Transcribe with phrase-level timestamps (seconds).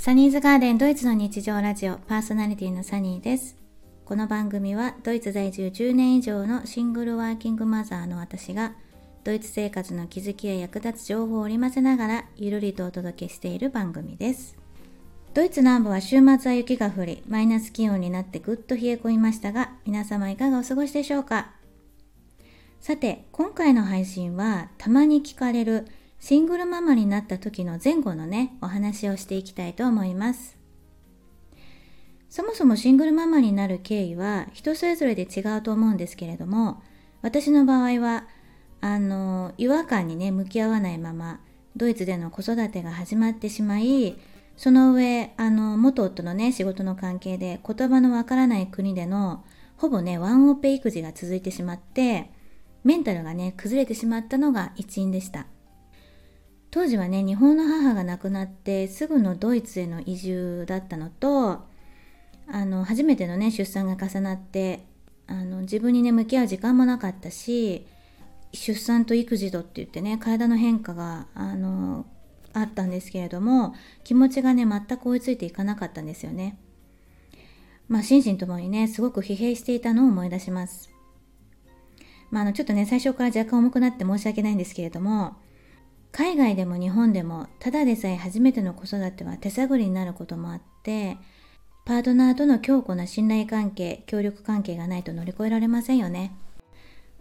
[0.00, 3.58] サニーズガーデンドイツの日常ラジオパーソナリティのサニーです。
[4.06, 8.72] この番組はドイツ在住10年以上のシングルワーキングマザーの私が
[9.24, 14.56] ドイツ生活の気づきや役立つ情報を織り交ぜながらゆるりとお届けしている番組です。
[15.34, 21.50] ドイツ南部は週末は雪が降り、マイナス気温になってぐっと冷え込みましたが、皆様いかがお過ごしでしょうか
[22.80, 25.86] さて、今回の配信はたまに聞かれる
[26.20, 30.58] シングルママになった時の前後のね、お話をしていきたいと思います。
[32.28, 36.82] そもそもシングルママになる経緯は人それぞれで違うと思うんですけれども、
[37.22, 38.28] 私の場合は、
[38.82, 41.40] あの、違和感にね、向き合わないまま、
[41.74, 44.18] ドイツでの子育てが始まってしまい、
[44.58, 49.42] その上、あの、元夫のね、仕事の関係で言葉のわからない国での、
[49.78, 52.30] ほぼね、ワンオペ育児が続いてしまって、
[52.84, 55.46] メンタルがね、崩れてしまったのが一因でした。
[56.70, 61.64] 当時はね日本の母が亡くなってすぐのドイツへの移住だったのと
[62.46, 64.84] あの初めてのね出産が重なって
[65.26, 67.86] あの自分にね向き合う時間もなかったし
[68.52, 72.06] 出産と育児とって言ってね体の変化があの
[72.52, 76.58] あったんですけれども気持ちがね全く追いついていかなかったんですよね。
[77.88, 80.90] まあ心身ともにねすごく疲弊していたのを思い出します。
[82.30, 85.36] まあ、あのちょっとね最初から若干重くなって申し訳ないんですけれども
[86.12, 91.16] 海外でも日本でもただでさえ初めての子育ては手探りになることもあって
[91.84, 96.32] パートナーとの強固な信頼関係協力関係がないと乗り越えられませんよね。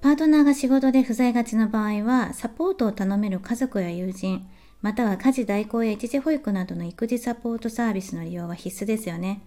[0.01, 4.47] パートナーが仕事で不在がちの場合はサポートを頼める家族や友人
[4.81, 9.41] または家事代行や一時保育などの育児サポートサービスの利用は必須ですよね。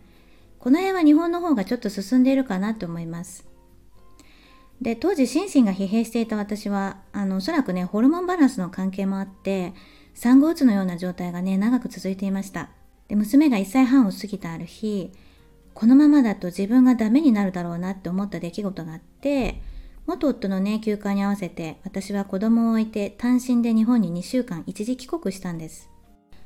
[0.58, 3.51] この辺は日本の方がちょっと進んでいるかなと思います。
[4.82, 9.74] で、当時心身が疲弊していた私は、あの、おそらくね、ホルモンバランスの関係もあって、
[10.12, 12.68] 産後うつのような状態がね、長く続いていました。
[13.06, 15.12] で、娘が1歳半を過ぎたある日、
[15.72, 19.62] このままだと自分がダメになるだろうなって思った出来事があって、
[20.06, 25.90] 元夫のね、休暇に合わせて、私は子供を置いて単身で日本に2週間一時帰国したんです。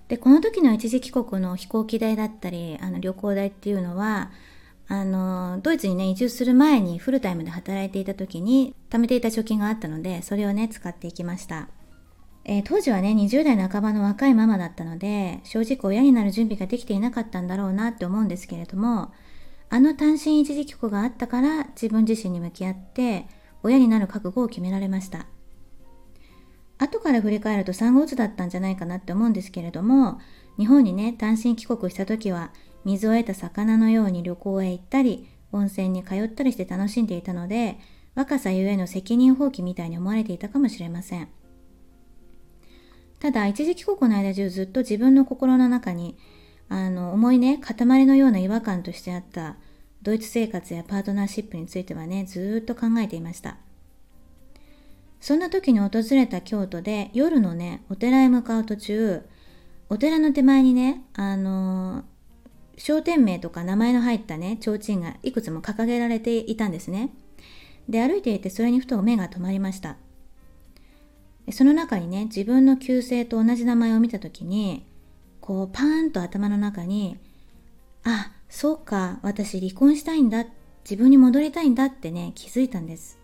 [0.09, 4.31] で、この時の一時帰国の飛行機代だったり、あの旅行代っていうのは、
[4.89, 11.69] あの、ドイツにね、移住する前にフルタイムで働いていた時に貯めていた貯金があったので、それをね、使っていきました。
[12.45, 19.13] えー、当時はね、20代半ばの若いママだったので、正直親になる準備ができていなかったんだろうなって思うんですけれども、
[19.69, 23.27] あの単身一時帰国があったから自分自身に向き合って、
[23.65, 25.27] 親になる覚悟を決められました。
[26.79, 30.21] 後から振り返ると産後うつだったんじゃないかなって思うんですけれども、
[30.57, 32.53] 日本にね、単身帰国した時は、
[32.87, 37.79] 水を得た魚のように旅行へ行ったり、温泉に通ったりして楽しんでいたので、
[38.15, 41.29] 若さゆえの責任放棄みたいに思われていたかもしれません。
[43.19, 46.17] ただ、一時帰国の間中ずっと自分の心の中に、
[46.69, 49.57] あの、重いね、塊のような違和感としてあった
[50.03, 53.57] ドイツ生活やパートナーシップについてはね、ずっと考えていました。
[55.21, 59.23] そんな時に訪れた京都で夜のね、お寺へ向かう途中、
[59.89, 62.05] お寺の手前にね、あの
[62.77, 67.11] 商店名とか名前の入ったね、提灯がいくつも掲げられていたんですね。
[67.89, 69.97] で、歩いていてそれにふと目が止まりました。
[71.53, 74.85] その中にね、自分の旧姓と同じ名前を見たときに、
[75.41, 77.19] こうパーンと頭の中に、
[78.05, 80.45] あ、そうか、私離婚したいんだ、
[80.85, 83.19] 自分に戻りたいんだってね、気づいたんです。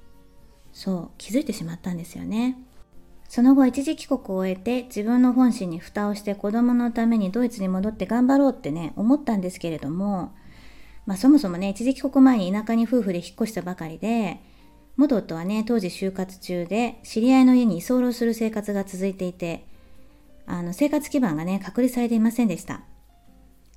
[0.73, 2.57] そう、気づいてしまったんですよね。
[3.34, 10.34] その後一時帰国を終えて自分の本心に蓋をして子供のためにドイツに戻って頑張ろうってね、思ったんですけれども、
[11.06, 14.38] まあそもそもね、一時帰国前に田舎に夫婦で引っ越したばかりで、
[14.98, 19.65] 元夫はね、当時就活中で知り合いの家に居候する生活が続いていて、
[20.44, 22.82] あの生活基盤がね、確立されていませんでした。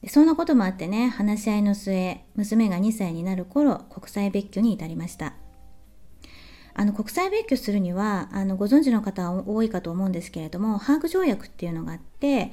[0.09, 5.35] そんなこともあってね、話し合いの末、娘が2歳になる頃、国際別居に至りました。
[6.78, 12.51] あの国際別居するにはあのご存知の方は多いかと思うんですけれどもハーグ条約っていうのがあって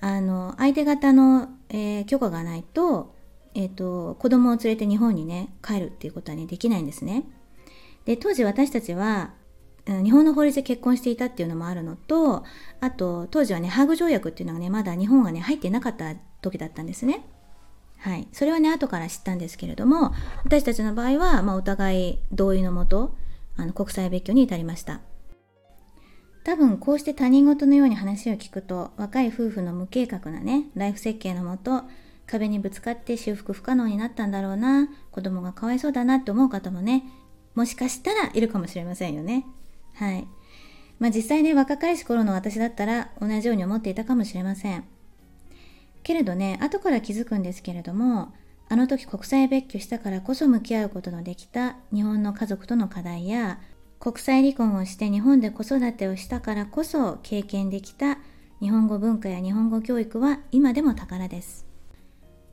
[0.00, 3.14] あの相手方の、えー、許可がないと,、
[3.54, 7.24] えーと、子供を連れて日本にね帰るっていうことはねできないんですね。
[8.04, 9.32] で当時私たちは
[9.86, 12.44] 日本の法律で結婚していたっていうのもあるのと
[12.80, 17.24] あと当時はねハーグ条約っていうのがねまだ日本がね入ってなかった時だったんですね。
[17.98, 20.12] はい、それはね後から知ったんですけれども
[20.44, 23.14] 私たちの場合は、まあ、お互い同意のもと
[23.56, 25.00] あの国際別居に至りました。
[26.44, 31.84] 多分こうして他人事のように話を聞くと若い夫婦の無計画なねライフ設計のもと
[32.26, 37.04] 壁にぶつかって修復不可能になったんだろうな子供がかわいそうだなって思う方もね
[37.54, 39.46] もしかしたらいるかもしれませんよね。
[39.94, 40.26] はい。
[40.98, 44.84] まあ実際ね若かりし頃の私だったら同じように思っていたかもしれません。
[46.02, 48.32] けれどね後から気づくんですけれども
[48.72, 53.60] あの時国際別居したからこそ向き合うことのできた日本の家族との課題や
[54.00, 58.16] 国際離婚をして日本で子育てをしたからこそ経験できた
[58.62, 61.66] 日本語文化や日本語教育は今でも宝です。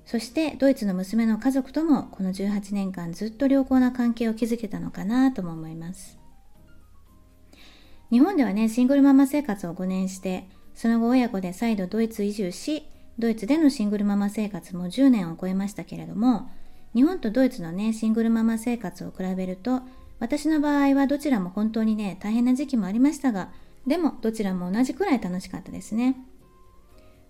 [0.04, 6.20] そしてドイツの娘の家族ともこの18年間ずっと良好な関係を築けたのかなとも思います。
[8.12, 12.89] 日本ではねシングルママ生活を5年してその後親子で再度ドイツ移住し
[13.20, 16.50] ドイツでのシングルママ生活も10年を超えましたけれども
[16.96, 19.82] 日本とドイツのねシングルママ生活を比べると
[20.20, 23.50] 私の場合はどちらも本当にね大変な時期もありましたが
[23.86, 26.16] でもどちらも同じくらい楽しかったですね。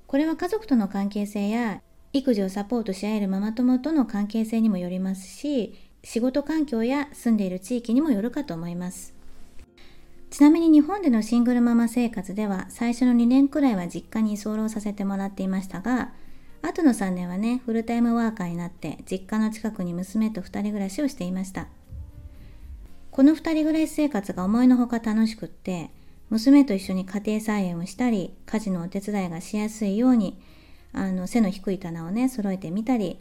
[0.07, 1.81] これは家族との関係性や
[2.13, 9.18] 育児をサポートし合えるママ友との関係性にもよりますし仕事環境や住んでいる地域にもよるかと思います。
[10.29, 16.11] ちなみに日本でのシングルママ生活では最初の2年くらいは実家に居候させてもらっていましたが
[16.61, 21.67] あとの3年はねフルタイムワーカーになって実家の近くに娘と2人暮らしをしていました。
[23.11, 25.89] この2人暮らし生活が思いのほか楽しくって
[26.29, 30.39] 娘と一緒に家庭菜園をしたり家事のお手伝いがしやすいように
[30.93, 33.19] あの背の低い棚をね揃えてみたり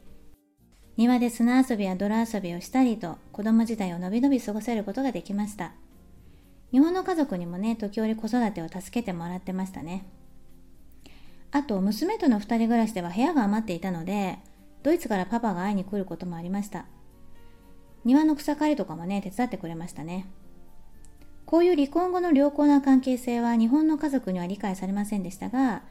[0.96, 5.72] 庭で砂遊びや泥遊びをしたりと子供時代をのびのび過ごせることができました。
[6.73, 10.06] 日本の家族にもね時折子育てを助けてもらってましたね。
[11.50, 14.38] あと娘との2人暮らしでは部屋が余っていたので
[14.82, 16.87] ドイツからパパが会いに来ることもありました。
[18.05, 20.26] 庭の草刈りとかもね手伝ってくれましたね。
[21.47, 25.82] こういう離婚後の良好な関係性は日本の家族には理解されませんでしたが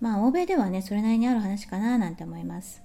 [0.00, 2.82] まあ欧米ではねそれなりにある話かななんて思います。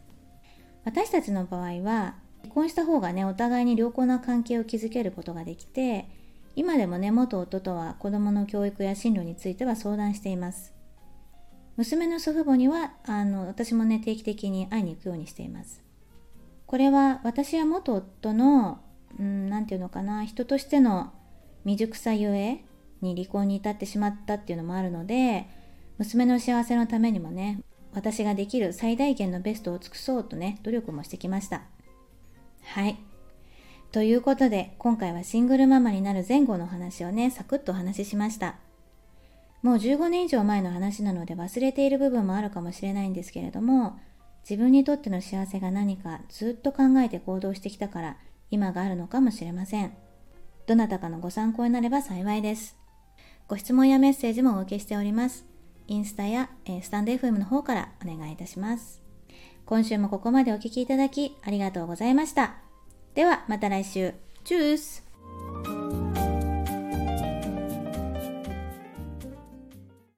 [0.85, 6.07] 私たちの場合は離婚した方がねお互いに良好な関係を築けることができて
[6.55, 10.73] 今でもね元夫とは子供の教育や進路については相談しています。
[11.75, 15.83] 娘の祖父母にはあの私もね定期的に会いに行くようにしています。
[16.67, 18.81] これは私や元夫の
[19.17, 21.11] 何て言うのかな人としての
[21.63, 22.63] 未熟さゆえ
[23.01, 25.47] に離婚に至ってしまったっていうのもあるので
[25.97, 27.61] 娘の幸せのためにもね
[27.93, 31.63] 私ができる最大限のベストを尽くそうとね努力もしてきました。
[32.63, 33.12] はい。
[33.93, 38.55] ということで今回はシングルママになる前後の話をねサクッとお話ししました。
[39.61, 43.99] もう15年以上前の話なので忘れている部分もあるかもしれないんですけれども
[44.49, 48.17] 自分にとっての幸せが何かずっと考えて行動してきたから
[48.49, 49.93] 今があるのかもしれません。
[50.65, 52.75] どなたかのご参考になれば幸いです。
[53.47, 55.45] ご質問やメッセージもお受けしております。
[55.87, 59.03] インスタや、えスタンド FM の方からお願いいたします。
[59.67, 62.62] 今週もここまでお聴きいただきありがとうございました。
[63.13, 64.13] ではまた来週。
[64.43, 65.02] チュース。